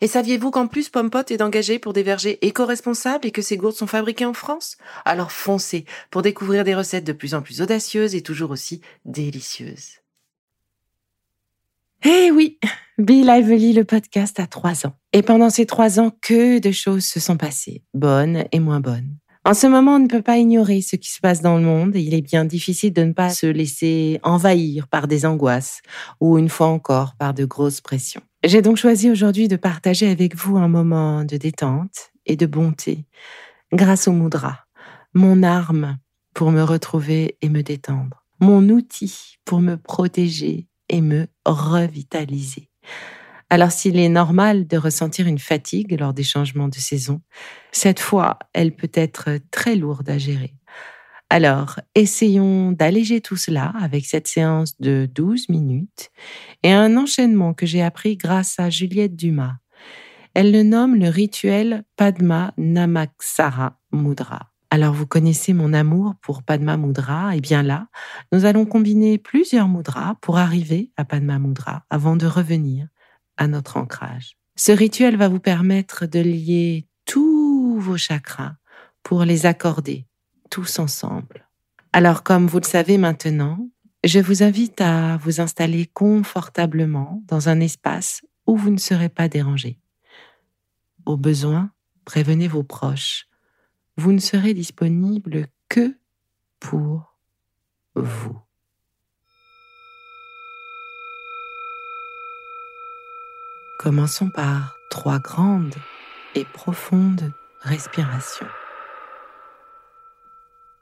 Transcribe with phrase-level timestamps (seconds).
[0.00, 3.76] Et saviez-vous qu'en plus Pompot est engagé pour des vergers éco-responsables et que ces gourdes
[3.76, 4.76] sont fabriquées en France?
[5.04, 9.98] Alors foncez pour découvrir des recettes de plus en plus audacieuses et toujours aussi délicieuses.
[12.04, 12.58] Eh oui,
[12.96, 14.94] Be Lively, le podcast, a trois ans.
[15.12, 19.16] Et pendant ces trois ans, que de choses se sont passées, bonnes et moins bonnes.
[19.44, 21.96] En ce moment, on ne peut pas ignorer ce qui se passe dans le monde
[21.96, 25.80] et il est bien difficile de ne pas se laisser envahir par des angoisses
[26.20, 28.22] ou une fois encore par de grosses pressions.
[28.42, 33.04] J'ai donc choisi aujourd'hui de partager avec vous un moment de détente et de bonté
[33.70, 34.64] grâce au Moudra,
[35.12, 35.98] mon arme
[36.32, 42.70] pour me retrouver et me détendre, mon outil pour me protéger et me revitaliser.
[43.50, 47.20] Alors s'il est normal de ressentir une fatigue lors des changements de saison,
[47.72, 50.54] cette fois, elle peut être très lourde à gérer.
[51.32, 56.10] Alors, essayons d'alléger tout cela avec cette séance de 12 minutes
[56.64, 59.54] et un enchaînement que j'ai appris grâce à Juliette Dumas.
[60.34, 64.50] Elle le nomme le rituel Padma Namaksara Mudra.
[64.70, 67.86] Alors vous connaissez mon amour pour Padma Mudra, et bien là,
[68.32, 72.88] nous allons combiner plusieurs mudras pour arriver à Padma Mudra avant de revenir
[73.36, 74.36] à notre ancrage.
[74.56, 78.54] Ce rituel va vous permettre de lier tous vos chakras
[79.04, 80.06] pour les accorder
[80.50, 81.48] tous ensemble.
[81.92, 83.68] Alors comme vous le savez maintenant,
[84.04, 89.28] je vous invite à vous installer confortablement dans un espace où vous ne serez pas
[89.28, 89.78] dérangé.
[91.06, 91.70] Au besoin,
[92.04, 93.26] prévenez vos proches.
[93.96, 95.96] Vous ne serez disponible que
[96.58, 97.16] pour
[97.94, 98.38] vous.
[103.78, 105.74] Commençons par trois grandes
[106.34, 107.32] et profondes
[107.62, 108.46] respirations.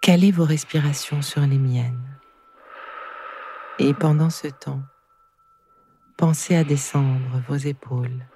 [0.09, 2.19] Calez vos respirations sur les miennes.
[3.79, 4.81] Et pendant ce temps,
[6.17, 8.27] pensez à descendre vos épaules,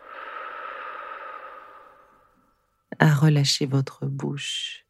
[2.99, 4.85] à relâcher votre bouche,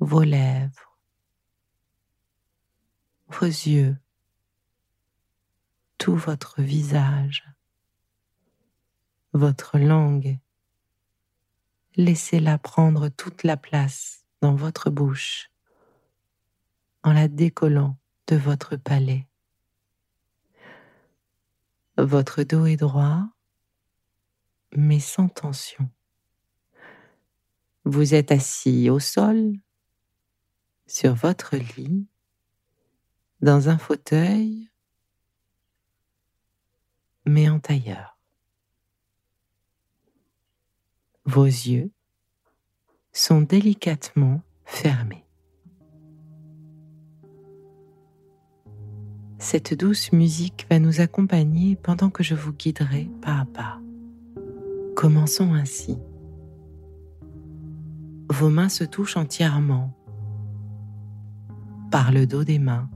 [0.00, 0.98] vos lèvres,
[3.28, 3.96] vos yeux,
[5.98, 7.44] tout votre visage,
[9.34, 10.36] votre langue.
[11.94, 15.50] Laissez-la prendre toute la place dans votre bouche
[17.02, 19.26] en la décollant de votre palais.
[21.96, 23.26] Votre dos est droit,
[24.76, 25.90] mais sans tension.
[27.84, 29.54] Vous êtes assis au sol,
[30.86, 32.06] sur votre lit,
[33.40, 34.70] dans un fauteuil,
[37.24, 38.18] mais en tailleur.
[41.24, 41.90] Vos yeux
[43.12, 45.24] sont délicatement fermés.
[49.38, 53.80] Cette douce musique va nous accompagner pendant que je vous guiderai pas à pas.
[54.96, 55.96] Commençons ainsi.
[58.30, 59.94] Vos mains se touchent entièrement
[61.90, 62.90] par le dos des mains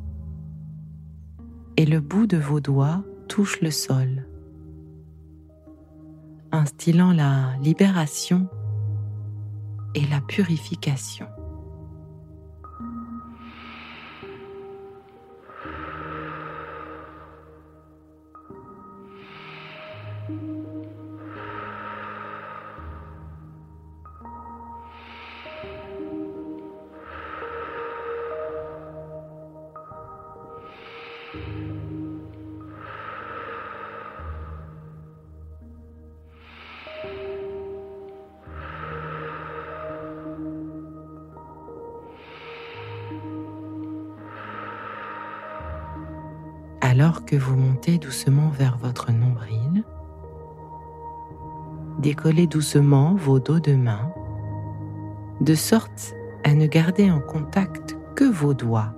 [1.76, 4.26] et le bout de vos doigts touche le sol,
[6.50, 8.48] instillant la libération
[9.94, 11.26] et la purification.
[46.92, 49.82] Alors que vous montez doucement vers votre nombril,
[51.98, 54.12] décollez doucement vos dos de main,
[55.40, 58.92] de sorte à ne garder en contact que vos doigts.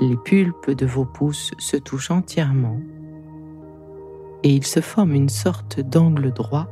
[0.00, 2.80] les pulpes de vos pouces se touchent entièrement
[4.42, 6.68] et il se forme une sorte d'angle droit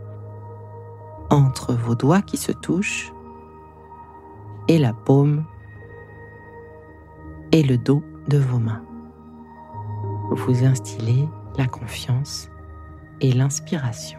[1.28, 3.12] entre vos doigts qui se touchent
[4.66, 5.44] et la paume
[7.52, 8.87] et le dos de vos mains.
[10.30, 12.48] Vous instillez la confiance
[13.20, 14.18] et l'inspiration.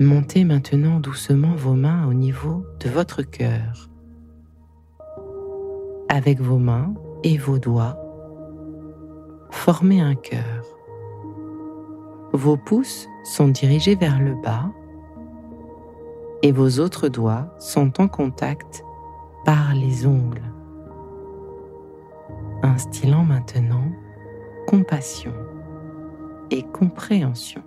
[0.00, 3.90] Montez maintenant doucement vos mains au niveau de votre cœur.
[6.08, 7.98] Avec vos mains et vos doigts,
[9.50, 10.64] formez un cœur.
[12.32, 14.70] Vos pouces sont dirigés vers le bas
[16.42, 18.84] et vos autres doigts sont en contact
[19.44, 20.52] par les ongles.
[22.62, 23.90] Instillant maintenant
[24.68, 25.34] compassion
[26.52, 27.62] et compréhension.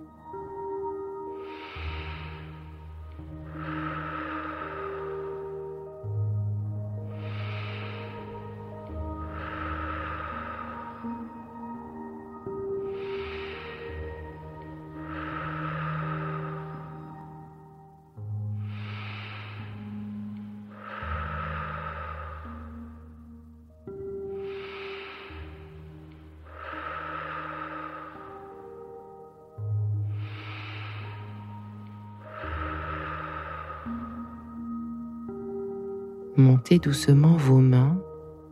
[36.42, 38.02] Montez doucement vos mains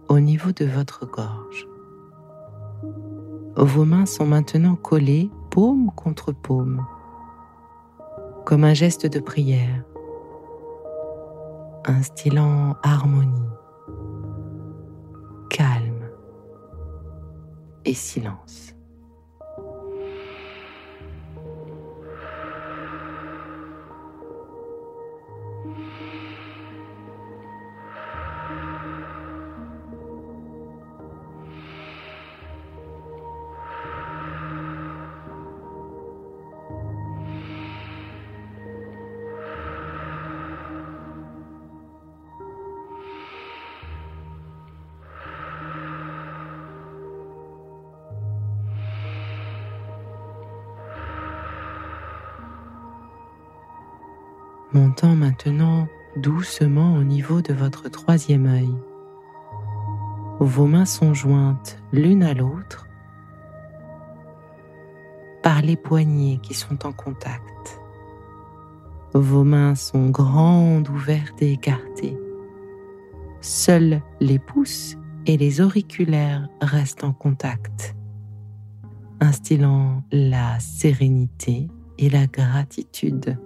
[0.06, 1.66] au niveau de votre gorge.
[3.56, 6.86] Vos mains sont maintenant collées paume contre paume,
[8.46, 9.82] comme un geste de prière,
[11.84, 13.50] instillant harmonie,
[15.48, 16.10] calme
[17.84, 18.72] et silence.
[54.72, 58.74] Montant maintenant doucement au niveau de votre troisième œil.
[60.40, 62.86] Vos mains sont jointes l'une à l'autre
[65.42, 67.80] par les poignets qui sont en contact.
[69.12, 72.16] Vos mains sont grandes, ouvertes et écartées.
[73.40, 74.96] Seuls les pouces
[75.26, 77.96] et les auriculaires restent en contact,
[79.20, 81.68] instillant la sérénité
[81.98, 83.38] et la gratitude.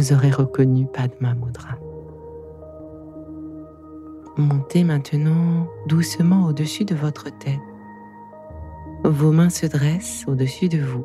[0.00, 1.76] Vous aurez reconnu Padma Mudra.
[4.38, 7.60] Montez maintenant doucement au-dessus de votre tête.
[9.04, 11.04] Vos mains se dressent au-dessus de vous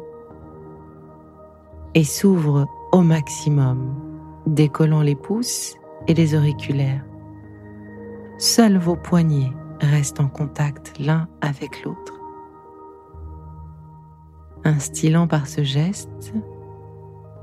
[1.94, 3.94] et s'ouvrent au maximum,
[4.48, 5.75] décollant les pouces
[6.08, 7.04] et les auriculaires.
[8.38, 12.14] Seuls vos poignets restent en contact l'un avec l'autre.
[14.64, 16.34] Instillant par ce geste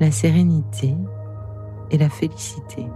[0.00, 0.96] la sérénité
[1.92, 2.86] et la félicité.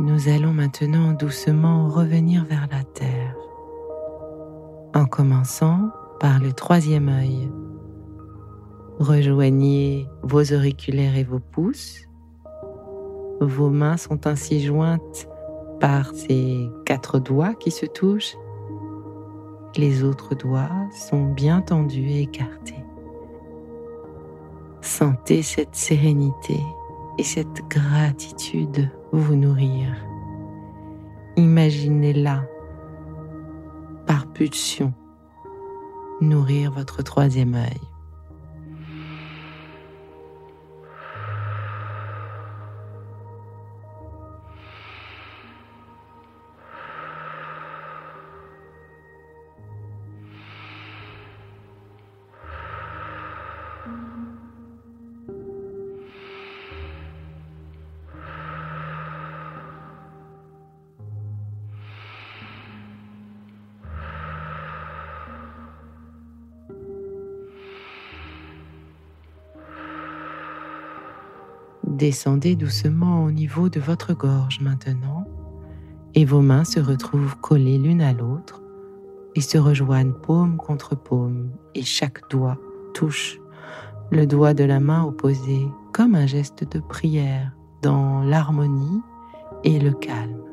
[0.00, 3.36] Nous allons maintenant doucement revenir vers la terre,
[4.94, 7.52] en commençant par le troisième œil.
[8.98, 12.08] Rejoignez vos auriculaires et vos pouces.
[13.42, 15.28] Vos mains sont ainsi jointes
[15.80, 18.38] par ces quatre doigts qui se touchent.
[19.76, 22.82] Les autres doigts sont bien tendus et écartés.
[24.80, 26.58] Sentez cette sérénité
[27.18, 29.94] et cette gratitude vous nourrir.
[31.36, 32.44] Imaginez-la
[34.06, 34.92] par pulsion
[36.20, 37.89] nourrir votre troisième œil.
[72.00, 75.26] Descendez doucement au niveau de votre gorge maintenant
[76.14, 78.62] et vos mains se retrouvent collées l'une à l'autre
[79.34, 82.56] et se rejoignent paume contre paume et chaque doigt
[82.94, 83.38] touche
[84.10, 87.52] le doigt de la main opposée comme un geste de prière
[87.82, 89.02] dans l'harmonie
[89.64, 90.49] et le calme.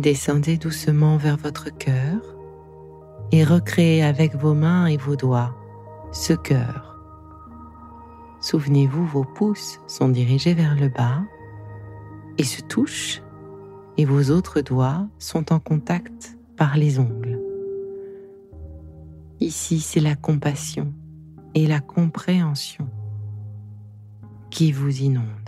[0.00, 2.20] Descendez doucement vers votre cœur
[3.30, 5.54] et recréez avec vos mains et vos doigts
[6.10, 6.98] ce cœur.
[8.40, 11.22] Souvenez-vous, vos pouces sont dirigés vers le bas
[12.38, 13.22] et se touchent
[13.96, 17.40] et vos autres doigts sont en contact par les ongles.
[19.38, 20.92] Ici, c'est la compassion
[21.54, 22.88] et la compréhension
[24.50, 25.43] qui vous inondent.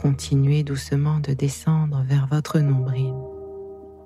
[0.00, 3.12] Continuez doucement de descendre vers votre nombril.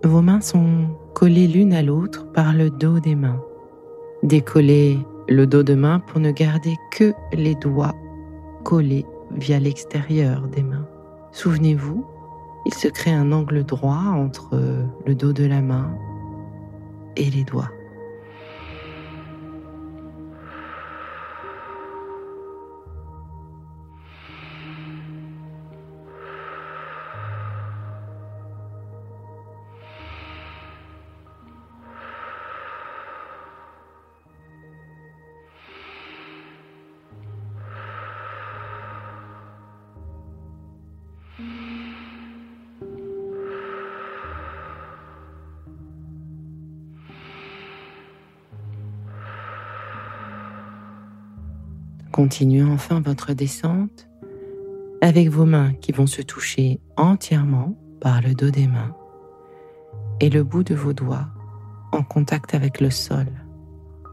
[0.02, 3.42] Vos mains sont collées l'une à l'autre par le dos des mains.
[4.22, 7.94] Décollez le dos de main pour ne garder que les doigts
[8.64, 10.88] collés via l'extérieur des mains.
[11.32, 12.06] Souvenez-vous,
[12.64, 14.58] il se crée un angle droit entre
[15.04, 15.94] le dos de la main
[17.16, 17.70] et les doigts.
[52.12, 54.06] Continuez enfin votre descente
[55.00, 58.94] avec vos mains qui vont se toucher entièrement par le dos des mains
[60.20, 61.28] et le bout de vos doigts
[61.90, 63.26] en contact avec le sol,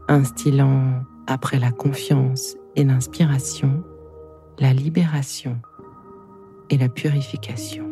[0.08, 3.84] instillant après la confiance et l'inspiration,
[4.58, 5.60] la libération
[6.70, 7.89] et la purification.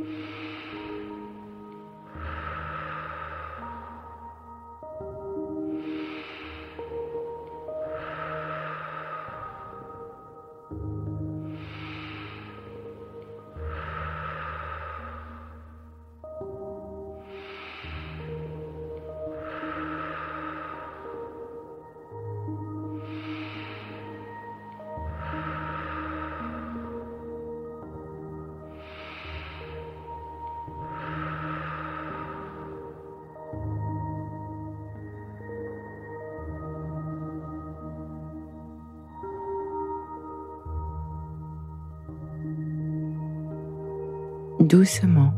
[44.68, 45.32] Doucement,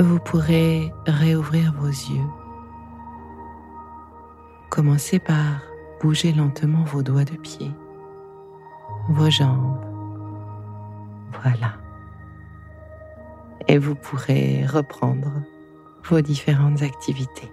[0.00, 2.28] vous pourrez réouvrir vos yeux.
[4.70, 5.62] Commencez par
[6.00, 7.70] bouger lentement vos doigts de pied,
[9.10, 9.78] vos jambes.
[11.42, 11.74] Voilà.
[13.68, 15.30] Et vous pourrez reprendre
[16.04, 17.52] vos différentes activités.